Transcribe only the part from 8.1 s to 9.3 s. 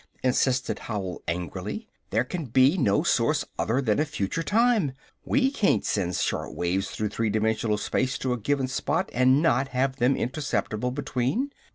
to a given spot